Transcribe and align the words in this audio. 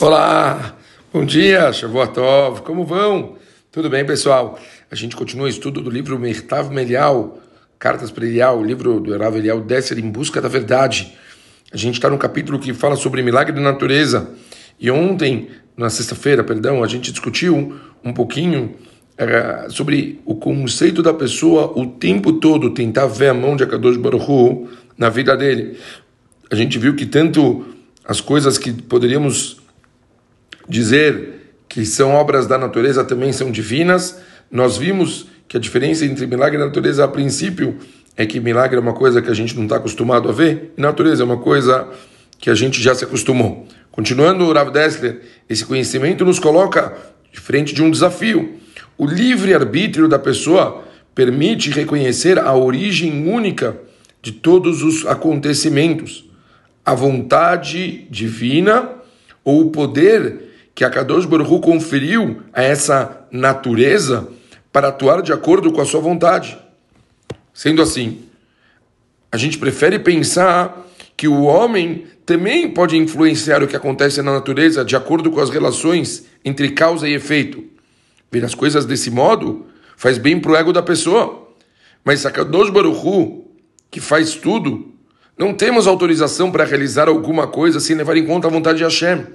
Olá, 0.00 0.76
bom 1.12 1.24
dia, 1.24 1.72
Shavuotov, 1.72 2.62
como 2.62 2.84
vão? 2.84 3.34
Tudo 3.72 3.90
bem, 3.90 4.06
pessoal? 4.06 4.56
A 4.88 4.94
gente 4.94 5.16
continua 5.16 5.46
o 5.46 5.48
estudo 5.48 5.82
do 5.82 5.90
livro 5.90 6.16
Mertav 6.16 6.72
Melial, 6.72 7.40
Cartas 7.80 8.08
para 8.08 8.24
Elial, 8.24 8.60
o 8.60 8.64
livro 8.64 9.00
do 9.00 9.18
Rav 9.18 9.36
Elial 9.36 9.60
Desser 9.60 9.98
em 9.98 10.08
busca 10.08 10.40
da 10.40 10.46
verdade. 10.46 11.14
A 11.72 11.76
gente 11.76 11.94
está 11.94 12.08
no 12.08 12.16
capítulo 12.16 12.60
que 12.60 12.72
fala 12.72 12.94
sobre 12.94 13.24
milagre 13.24 13.52
da 13.52 13.60
natureza. 13.60 14.30
E 14.78 14.88
ontem, 14.88 15.48
na 15.76 15.90
sexta-feira, 15.90 16.44
perdão, 16.44 16.84
a 16.84 16.86
gente 16.86 17.10
discutiu 17.10 17.76
um 18.04 18.12
pouquinho 18.12 18.76
uh, 19.18 19.68
sobre 19.68 20.20
o 20.24 20.36
conceito 20.36 21.02
da 21.02 21.12
pessoa 21.12 21.72
o 21.76 21.84
tempo 21.84 22.34
todo 22.34 22.70
tentar 22.70 23.06
ver 23.06 23.30
a 23.30 23.34
mão 23.34 23.56
de 23.56 23.64
Akadosh 23.64 23.96
Baruch 23.96 24.68
na 24.96 25.08
vida 25.08 25.36
dele. 25.36 25.76
A 26.48 26.54
gente 26.54 26.78
viu 26.78 26.94
que 26.94 27.04
tanto 27.04 27.66
as 28.04 28.20
coisas 28.20 28.56
que 28.56 28.72
poderíamos 28.72 29.66
dizer 30.68 31.54
que 31.68 31.84
são 31.84 32.12
obras 32.12 32.46
da 32.46 32.58
natureza 32.58 33.04
também 33.04 33.32
são 33.32 33.50
divinas. 33.50 34.18
Nós 34.50 34.76
vimos 34.76 35.26
que 35.46 35.56
a 35.56 35.60
diferença 35.60 36.04
entre 36.04 36.26
milagre 36.26 36.56
e 36.56 36.64
natureza, 36.64 37.04
a 37.04 37.08
princípio, 37.08 37.76
é 38.16 38.26
que 38.26 38.40
milagre 38.40 38.76
é 38.76 38.80
uma 38.80 38.92
coisa 38.92 39.22
que 39.22 39.30
a 39.30 39.34
gente 39.34 39.56
não 39.56 39.64
está 39.64 39.76
acostumado 39.76 40.28
a 40.28 40.32
ver, 40.32 40.72
e 40.76 40.80
natureza 40.80 41.22
é 41.22 41.24
uma 41.24 41.38
coisa 41.38 41.88
que 42.38 42.50
a 42.50 42.54
gente 42.54 42.82
já 42.82 42.94
se 42.94 43.04
acostumou. 43.04 43.66
Continuando 43.90 44.44
o 44.44 44.52
Rav 44.52 44.70
Dessler, 44.70 45.20
esse 45.48 45.64
conhecimento 45.64 46.24
nos 46.24 46.38
coloca 46.38 46.94
frente 47.38 47.74
de 47.74 47.82
um 47.82 47.90
desafio. 47.90 48.56
O 48.96 49.06
livre-arbítrio 49.06 50.08
da 50.08 50.18
pessoa 50.18 50.84
permite 51.14 51.70
reconhecer 51.70 52.38
a 52.38 52.54
origem 52.54 53.26
única 53.28 53.78
de 54.20 54.32
todos 54.32 54.82
os 54.82 55.06
acontecimentos, 55.06 56.28
a 56.84 56.94
vontade 56.94 58.06
divina 58.10 58.90
ou 59.44 59.62
o 59.62 59.70
poder 59.70 60.47
que 60.78 60.84
a 60.84 60.90
Kadosh 60.90 61.26
Baruch 61.26 61.60
conferiu 61.60 62.40
a 62.52 62.62
essa 62.62 63.26
natureza 63.32 64.28
para 64.72 64.86
atuar 64.86 65.22
de 65.22 65.32
acordo 65.32 65.72
com 65.72 65.80
a 65.80 65.84
sua 65.84 66.00
vontade. 66.00 66.56
Sendo 67.52 67.82
assim, 67.82 68.20
a 69.32 69.36
gente 69.36 69.58
prefere 69.58 69.98
pensar 69.98 70.86
que 71.16 71.26
o 71.26 71.42
homem 71.42 72.06
também 72.24 72.70
pode 72.70 72.96
influenciar 72.96 73.60
o 73.60 73.66
que 73.66 73.74
acontece 73.74 74.22
na 74.22 74.30
natureza 74.30 74.84
de 74.84 74.94
acordo 74.94 75.32
com 75.32 75.40
as 75.40 75.50
relações 75.50 76.26
entre 76.44 76.70
causa 76.70 77.08
e 77.08 77.12
efeito. 77.12 77.64
Ver 78.30 78.44
as 78.44 78.54
coisas 78.54 78.86
desse 78.86 79.10
modo 79.10 79.66
faz 79.96 80.16
bem 80.16 80.38
para 80.38 80.52
o 80.52 80.56
ego 80.56 80.72
da 80.72 80.80
pessoa. 80.80 81.48
Mas 82.04 82.24
a 82.24 82.30
Kadosh 82.30 82.70
Baruch 82.70 83.42
que 83.90 83.98
faz 83.98 84.36
tudo, 84.36 84.94
não 85.36 85.52
temos 85.54 85.88
autorização 85.88 86.52
para 86.52 86.62
realizar 86.62 87.08
alguma 87.08 87.48
coisa 87.48 87.80
sem 87.80 87.96
levar 87.96 88.16
em 88.16 88.24
conta 88.24 88.46
a 88.46 88.50
vontade 88.50 88.78
de 88.78 88.84
Hashem 88.84 89.26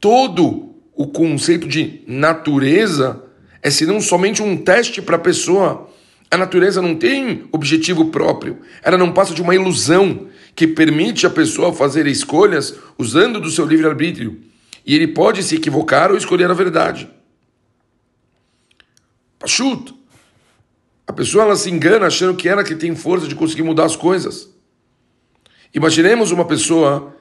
todo 0.00 0.69
o 1.00 1.06
conceito 1.06 1.66
de 1.66 2.02
natureza 2.06 3.24
é 3.62 3.70
senão 3.70 4.02
somente 4.02 4.42
um 4.42 4.54
teste 4.54 5.00
para 5.00 5.16
a 5.16 5.18
pessoa. 5.18 5.88
A 6.30 6.36
natureza 6.36 6.82
não 6.82 6.94
tem 6.94 7.48
objetivo 7.52 8.10
próprio. 8.10 8.58
Ela 8.82 8.98
não 8.98 9.10
passa 9.10 9.32
de 9.32 9.40
uma 9.40 9.54
ilusão 9.54 10.28
que 10.54 10.66
permite 10.66 11.26
a 11.26 11.30
pessoa 11.30 11.72
fazer 11.72 12.06
escolhas 12.06 12.74
usando 12.98 13.40
do 13.40 13.50
seu 13.50 13.64
livre-arbítrio. 13.64 14.42
E 14.84 14.94
ele 14.94 15.08
pode 15.08 15.42
se 15.42 15.56
equivocar 15.56 16.10
ou 16.10 16.18
escolher 16.18 16.50
a 16.50 16.54
verdade. 16.54 17.08
Pachuto. 19.38 19.94
A 21.06 21.14
pessoa 21.14 21.44
ela 21.44 21.56
se 21.56 21.70
engana 21.70 22.08
achando 22.08 22.36
que 22.36 22.46
ela 22.46 22.62
que 22.62 22.74
tem 22.74 22.94
força 22.94 23.26
de 23.26 23.34
conseguir 23.34 23.62
mudar 23.62 23.86
as 23.86 23.96
coisas. 23.96 24.50
Imaginemos 25.72 26.30
uma 26.30 26.44
pessoa 26.44 27.16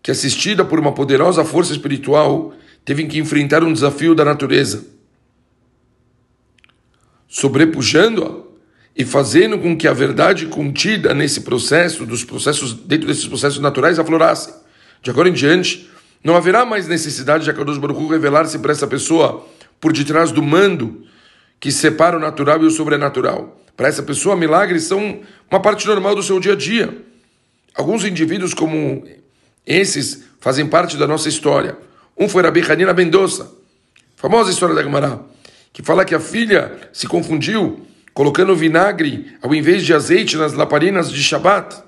que, 0.00 0.12
assistida 0.12 0.64
por 0.64 0.78
uma 0.78 0.92
poderosa 0.92 1.44
força 1.44 1.72
espiritual, 1.72 2.54
teve 2.84 3.06
que 3.06 3.18
enfrentar 3.18 3.62
um 3.64 3.72
desafio 3.72 4.14
da 4.14 4.24
natureza, 4.24 4.84
sobrepujando-a 7.26 8.44
e 8.96 9.04
fazendo 9.04 9.58
com 9.58 9.76
que 9.76 9.88
a 9.88 9.92
verdade 9.92 10.46
contida 10.46 11.12
nesse 11.12 11.40
processo, 11.40 12.06
dos 12.06 12.24
processos 12.24 12.72
dentro 12.74 13.08
desses 13.08 13.26
processos 13.26 13.58
naturais, 13.58 13.98
aflorasse. 13.98 14.54
De 15.02 15.10
agora 15.10 15.28
em 15.28 15.32
diante, 15.32 15.90
não 16.22 16.36
haverá 16.36 16.64
mais 16.64 16.86
necessidade 16.86 17.44
de 17.44 17.50
Akadosh 17.50 17.78
Baruch 17.78 18.08
revelar-se 18.08 18.58
para 18.58 18.72
essa 18.72 18.86
pessoa 18.86 19.46
por 19.80 19.92
detrás 19.92 20.30
do 20.30 20.42
mando 20.42 21.04
que 21.58 21.72
separa 21.72 22.16
o 22.16 22.20
natural 22.20 22.62
e 22.62 22.66
o 22.66 22.70
sobrenatural. 22.70 23.60
Para 23.76 23.88
essa 23.88 24.02
pessoa, 24.02 24.36
milagres 24.36 24.84
são 24.84 25.20
uma 25.50 25.60
parte 25.60 25.86
normal 25.86 26.14
do 26.14 26.22
seu 26.22 26.38
dia 26.38 26.52
a 26.52 26.56
dia. 26.56 26.96
Alguns 27.74 28.04
indivíduos, 28.04 28.54
como 28.54 29.04
esses 29.66 30.24
fazem 30.38 30.66
parte 30.66 30.96
da 30.96 31.06
nossa 31.06 31.28
história. 31.28 31.76
Um 32.16 32.28
foi 32.28 32.42
Rabi 32.42 32.60
Hanina 32.60 32.92
Mendoza, 32.92 33.50
famosa 34.16 34.50
história 34.50 34.74
da 34.74 34.82
Gemara, 34.82 35.20
que 35.72 35.82
fala 35.82 36.04
que 36.04 36.14
a 36.14 36.20
filha 36.20 36.72
se 36.92 37.06
confundiu 37.06 37.86
colocando 38.12 38.54
vinagre 38.54 39.36
ao 39.42 39.54
invés 39.54 39.84
de 39.84 39.92
azeite 39.92 40.36
nas 40.36 40.52
laparinas 40.52 41.10
de 41.10 41.22
Shabat. 41.22 41.82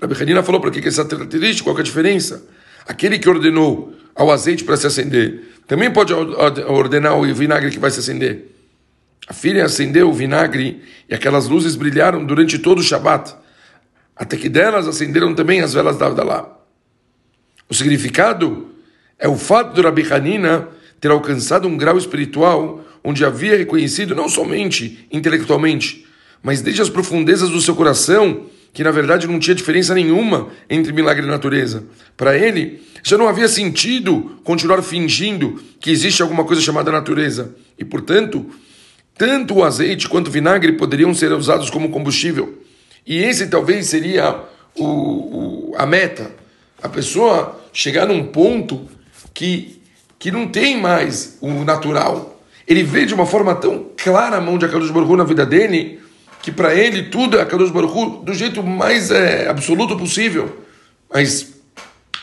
Rabi 0.00 0.14
Hanina 0.20 0.42
falou 0.42 0.60
para 0.60 0.70
que, 0.70 0.82
que 0.82 0.88
essa 0.88 1.04
característica, 1.04 1.64
qual 1.64 1.78
é 1.78 1.80
a 1.80 1.84
diferença? 1.84 2.44
Aquele 2.86 3.18
que 3.18 3.28
ordenou 3.28 3.94
ao 4.14 4.30
azeite 4.30 4.64
para 4.64 4.76
se 4.76 4.86
acender, 4.86 5.52
também 5.68 5.90
pode 5.90 6.12
ordenar 6.12 7.16
o 7.16 7.34
vinagre 7.34 7.70
que 7.70 7.78
vai 7.78 7.90
se 7.90 8.00
acender. 8.00 8.50
A 9.28 9.32
filha 9.32 9.64
acendeu 9.64 10.10
o 10.10 10.12
vinagre 10.12 10.82
e 11.08 11.14
aquelas 11.14 11.46
luzes 11.46 11.76
brilharam 11.76 12.24
durante 12.24 12.58
todo 12.58 12.80
o 12.80 12.82
Shabat 12.82 13.36
até 14.16 14.36
que 14.36 14.48
delas 14.48 14.86
acenderam 14.86 15.34
também 15.34 15.60
as 15.60 15.72
velas 15.72 15.96
da 15.96 16.06
Avdalá. 16.06 16.48
O 17.68 17.74
significado 17.74 18.71
é 19.22 19.28
o 19.28 19.36
fato 19.36 19.72
do 19.72 19.82
Rabi 19.82 20.04
Hanina 20.12 20.68
ter 21.00 21.12
alcançado 21.12 21.68
um 21.68 21.76
grau 21.76 21.96
espiritual 21.96 22.84
onde 23.04 23.24
havia 23.24 23.56
reconhecido 23.56 24.16
não 24.16 24.28
somente 24.28 25.06
intelectualmente, 25.12 26.04
mas 26.42 26.60
desde 26.60 26.82
as 26.82 26.90
profundezas 26.90 27.48
do 27.48 27.60
seu 27.60 27.76
coração, 27.76 28.46
que 28.72 28.82
na 28.82 28.90
verdade 28.90 29.28
não 29.28 29.38
tinha 29.38 29.54
diferença 29.54 29.94
nenhuma 29.94 30.48
entre 30.68 30.92
milagre 30.92 31.24
e 31.24 31.28
natureza. 31.28 31.84
Para 32.16 32.36
ele, 32.36 32.82
já 33.04 33.16
não 33.16 33.28
havia 33.28 33.46
sentido 33.46 34.40
continuar 34.42 34.82
fingindo 34.82 35.62
que 35.78 35.92
existe 35.92 36.20
alguma 36.20 36.44
coisa 36.44 36.60
chamada 36.60 36.90
natureza. 36.90 37.54
E, 37.78 37.84
portanto, 37.84 38.44
tanto 39.16 39.54
o 39.54 39.62
azeite 39.62 40.08
quanto 40.08 40.28
o 40.28 40.30
vinagre 40.32 40.72
poderiam 40.72 41.14
ser 41.14 41.30
usados 41.32 41.70
como 41.70 41.90
combustível. 41.90 42.58
E 43.06 43.18
esse 43.18 43.46
talvez 43.46 43.86
seria 43.86 44.34
o, 44.76 44.84
o, 44.84 45.74
a 45.76 45.86
meta. 45.86 46.32
A 46.82 46.88
pessoa 46.88 47.60
chegar 47.72 48.06
num 48.06 48.24
ponto 48.24 48.88
que, 49.34 49.80
que 50.18 50.30
não 50.30 50.48
tem 50.48 50.80
mais 50.80 51.38
o 51.40 51.64
natural. 51.64 52.40
Ele 52.66 52.82
vê 52.82 53.04
de 53.04 53.14
uma 53.14 53.26
forma 53.26 53.54
tão 53.54 53.86
clara 53.96 54.36
a 54.36 54.40
mão 54.40 54.58
de 54.58 54.64
Akadosh 54.64 54.90
Baruch 54.90 55.16
na 55.16 55.24
vida 55.24 55.44
dele, 55.44 56.00
que 56.42 56.50
para 56.50 56.74
ele 56.74 57.04
tudo 57.04 57.38
é 57.38 57.42
Akadosh 57.42 57.70
Baruch 57.70 58.24
do 58.24 58.34
jeito 58.34 58.62
mais 58.62 59.10
é, 59.10 59.48
absoluto 59.48 59.96
possível. 59.96 60.64
Mas 61.12 61.52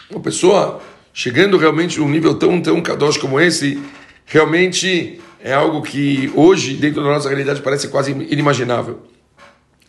uma 0.10 0.20
pessoa 0.20 0.82
chegando 1.14 1.58
realmente 1.58 2.00
num 2.00 2.10
nível 2.10 2.36
tão, 2.36 2.62
tão 2.62 2.82
Kadosh 2.82 3.18
como 3.18 3.40
esse, 3.40 3.80
realmente 4.26 5.20
é 5.42 5.54
algo 5.54 5.82
que 5.82 6.32
hoje, 6.36 6.74
dentro 6.76 7.04
da 7.04 7.10
nossa 7.10 7.30
realidade, 7.30 7.62
parece 7.62 7.88
quase 7.88 8.12
inimaginável. 8.12 9.02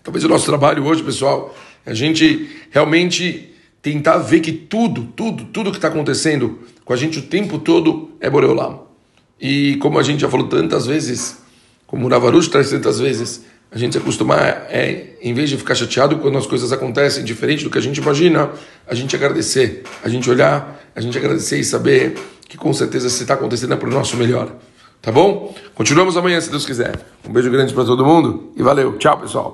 Talvez 0.03 0.25
o 0.25 0.29
nosso 0.29 0.47
trabalho 0.47 0.85
hoje, 0.85 1.03
pessoal, 1.03 1.55
é 1.85 1.91
a 1.91 1.95
gente 1.95 2.49
realmente 2.71 3.50
tentar 3.83 4.19
ver 4.19 4.41
que 4.41 4.53
tudo, 4.53 5.05
tudo, 5.17 5.45
tudo 5.45 5.71
que 5.71 5.79
está 5.79 5.89
acontecendo 5.89 6.59
com 6.85 6.93
a 6.93 6.97
gente 6.97 7.19
o 7.19 7.23
tempo 7.23 7.59
todo 7.59 8.11
é 8.21 8.29
Boreolam. 8.29 8.83
E 9.41 9.77
como 9.77 9.99
a 9.99 10.03
gente 10.03 10.21
já 10.21 10.29
falou 10.29 10.49
tantas 10.49 10.87
vezes, 10.87 11.39
como 11.87 12.07
o 12.07 12.09
Navarush 12.09 12.49
traz 12.49 12.69
tantas 12.71 13.01
vezes, 13.01 13.45
a 13.73 13.79
gente 13.79 13.93
se 13.93 13.99
acostumar 13.99 14.67
é, 14.69 15.17
em 15.23 15.33
vez 15.33 15.49
de 15.49 15.57
ficar 15.57 15.75
chateado 15.75 16.19
quando 16.19 16.37
as 16.37 16.47
coisas 16.47 16.73
acontecem 16.73 17.25
diferente 17.25 17.65
do 17.65 17.71
que 17.71 17.79
a 17.79 17.81
gente 17.81 17.99
imagina, 17.99 18.51
a 18.87 18.95
gente 18.95 19.15
agradecer, 19.15 19.85
a 20.03 20.09
gente 20.09 20.29
olhar, 20.29 20.81
a 20.95 21.01
gente 21.01 21.17
agradecer 21.17 21.59
e 21.59 21.65
saber 21.65 22.19
que 22.49 22.57
com 22.57 22.73
certeza 22.73 23.09
se 23.09 23.23
está 23.23 23.35
acontecendo 23.35 23.75
é 23.75 23.77
para 23.77 23.89
o 23.89 23.93
nosso 23.93 24.17
melhor. 24.17 24.53
Tá 25.01 25.11
bom? 25.11 25.55
Continuamos 25.75 26.17
amanhã, 26.17 26.41
se 26.41 26.51
Deus 26.51 26.67
quiser. 26.67 27.01
Um 27.27 27.33
beijo 27.33 27.51
grande 27.51 27.73
para 27.73 27.85
todo 27.85 28.05
mundo 28.05 28.53
e 28.55 28.63
valeu. 28.63 28.99
Tchau, 28.99 29.19
pessoal. 29.21 29.49